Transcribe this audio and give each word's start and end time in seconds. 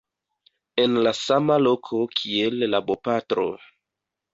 en 0.83 0.95
la 1.09 1.13
sama 1.19 1.57
loko 1.67 2.03
kiel 2.23 2.61
la 2.75 2.85
bopatro 2.91 3.51